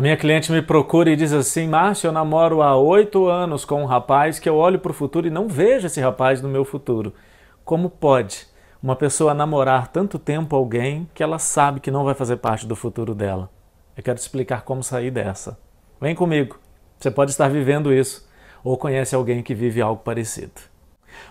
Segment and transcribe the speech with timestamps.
[0.00, 3.82] A minha cliente me procura e diz assim: Márcio, eu namoro há oito anos com
[3.82, 6.64] um rapaz que eu olho para o futuro e não vejo esse rapaz no meu
[6.64, 7.12] futuro.
[7.66, 8.46] Como pode
[8.82, 12.74] uma pessoa namorar tanto tempo alguém que ela sabe que não vai fazer parte do
[12.74, 13.50] futuro dela?
[13.94, 15.58] Eu quero te explicar como sair dessa.
[16.00, 16.58] Vem comigo.
[16.98, 18.26] Você pode estar vivendo isso
[18.64, 20.62] ou conhece alguém que vive algo parecido.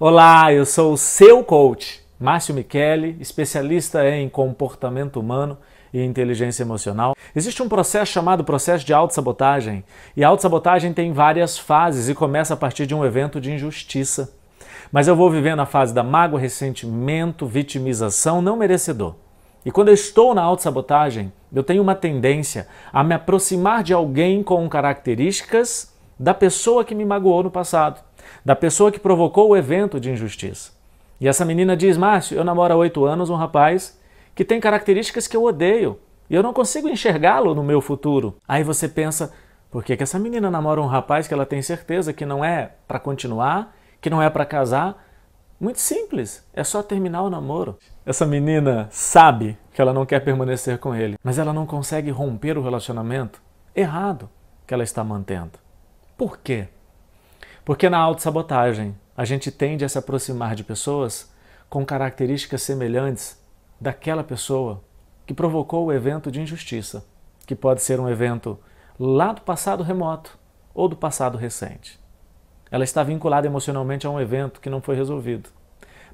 [0.00, 5.58] Olá, eu sou o seu coach, Márcio Michele, especialista em comportamento humano
[5.92, 7.13] e inteligência emocional.
[7.36, 9.82] Existe um processo chamado processo de autossabotagem,
[10.16, 14.32] e a autossabotagem tem várias fases e começa a partir de um evento de injustiça.
[14.92, 19.16] Mas eu vou vivendo a fase da mágoa, ressentimento, vitimização, não merecedor.
[19.66, 24.40] E quando eu estou na autossabotagem, eu tenho uma tendência a me aproximar de alguém
[24.40, 28.00] com características da pessoa que me magoou no passado,
[28.44, 30.70] da pessoa que provocou o evento de injustiça.
[31.20, 33.98] E essa menina diz: Márcio, eu namoro há oito anos um rapaz
[34.36, 35.98] que tem características que eu odeio
[36.34, 38.36] e eu não consigo enxergá-lo no meu futuro.
[38.48, 39.32] Aí você pensa,
[39.70, 42.72] por que, que essa menina namora um rapaz que ela tem certeza que não é
[42.88, 45.00] para continuar, que não é para casar?
[45.60, 47.78] Muito simples, é só terminar o namoro.
[48.04, 52.58] Essa menina sabe que ela não quer permanecer com ele, mas ela não consegue romper
[52.58, 53.40] o relacionamento
[53.72, 54.28] errado
[54.66, 55.52] que ela está mantendo.
[56.18, 56.66] Por quê?
[57.64, 61.32] Porque na autossabotagem a gente tende a se aproximar de pessoas
[61.70, 63.40] com características semelhantes
[63.80, 64.82] daquela pessoa
[65.26, 67.04] que provocou o evento de injustiça,
[67.46, 68.58] que pode ser um evento
[68.98, 70.38] lá do passado remoto
[70.74, 72.00] ou do passado recente.
[72.70, 75.50] Ela está vinculada emocionalmente a um evento que não foi resolvido.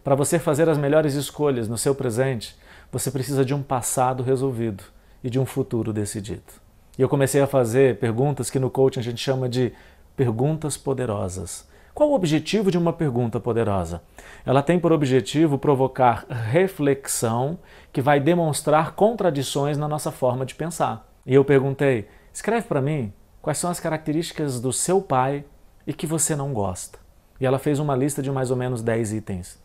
[0.05, 2.56] Para você fazer as melhores escolhas no seu presente,
[2.91, 4.84] você precisa de um passado resolvido
[5.22, 6.53] e de um futuro decidido.
[6.98, 9.72] E eu comecei a fazer perguntas que no coaching a gente chama de
[10.16, 11.69] perguntas poderosas.
[12.00, 14.00] Qual o objetivo de uma pergunta poderosa?
[14.46, 17.58] Ela tem por objetivo provocar reflexão
[17.92, 21.06] que vai demonstrar contradições na nossa forma de pensar.
[21.26, 25.44] E eu perguntei: escreve para mim quais são as características do seu pai
[25.86, 26.98] e que você não gosta.
[27.38, 29.62] E ela fez uma lista de mais ou menos 10 itens.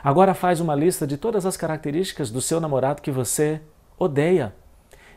[0.00, 3.60] Agora faz uma lista de todas as características do seu namorado que você
[3.98, 4.54] odeia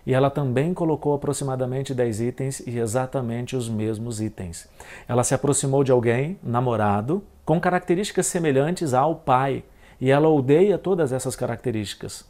[0.07, 4.65] e ela também colocou aproximadamente 10 itens e exatamente os mesmos itens.
[5.05, 9.65] Ela se aproximou de alguém, namorado, com características semelhantes ao pai,
[9.99, 12.23] e ela odeia todas essas características.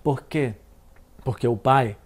[0.00, 0.54] Por quê?
[1.24, 1.96] Porque o pai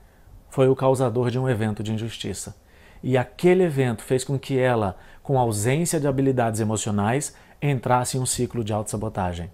[0.48, 2.56] foi o causador de um evento de injustiça.
[3.02, 8.24] E aquele evento fez com que ela, com ausência de habilidades emocionais, entrasse em um
[8.24, 9.50] ciclo de autossabotagem.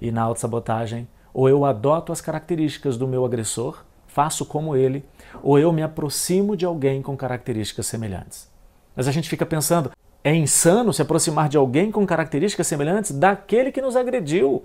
[0.00, 5.04] E na autossabotagem, ou eu adoto as características do meu agressor, faço como ele,
[5.42, 8.50] ou eu me aproximo de alguém com características semelhantes.
[8.94, 9.90] Mas a gente fica pensando,
[10.22, 14.62] é insano se aproximar de alguém com características semelhantes daquele que nos agrediu.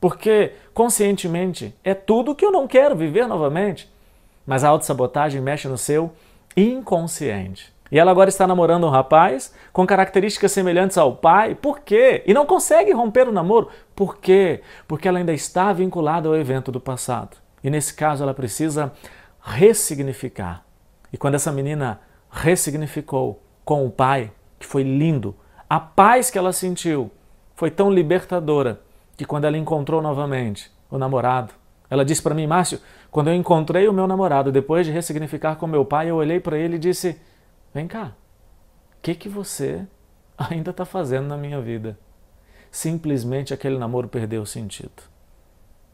[0.00, 3.90] Porque conscientemente é tudo que eu não quero viver novamente.
[4.46, 6.12] Mas a autossabotagem mexe no seu
[6.56, 7.74] inconsciente.
[7.90, 11.54] E ela agora está namorando um rapaz com características semelhantes ao pai.
[11.54, 12.22] Por quê?
[12.26, 13.68] E não consegue romper o namoro.
[13.94, 14.62] Por quê?
[14.88, 17.36] Porque ela ainda está vinculada ao evento do passado.
[17.66, 18.92] E nesse caso ela precisa
[19.40, 20.64] ressignificar.
[21.12, 22.00] E quando essa menina
[22.30, 25.34] ressignificou com o pai, que foi lindo,
[25.68, 27.10] a paz que ela sentiu
[27.56, 28.82] foi tão libertadora
[29.16, 31.54] que quando ela encontrou novamente o namorado,
[31.90, 32.78] ela disse para mim, Márcio,
[33.10, 36.56] quando eu encontrei o meu namorado depois de ressignificar com meu pai, eu olhei para
[36.56, 37.20] ele e disse:
[37.74, 38.12] Vem cá,
[38.96, 39.84] o que, que você
[40.38, 41.98] ainda está fazendo na minha vida?
[42.70, 45.15] Simplesmente aquele namoro perdeu o sentido.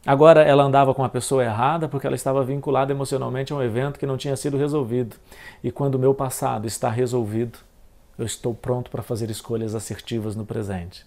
[0.05, 3.97] Agora ela andava com a pessoa errada porque ela estava vinculada emocionalmente a um evento
[3.97, 5.15] que não tinha sido resolvido.
[5.63, 7.59] E quando o meu passado está resolvido,
[8.17, 11.05] eu estou pronto para fazer escolhas assertivas no presente.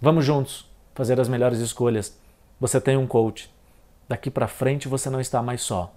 [0.00, 2.18] Vamos juntos fazer as melhores escolhas.
[2.60, 3.48] Você tem um coach.
[4.08, 5.92] Daqui para frente você não está mais só.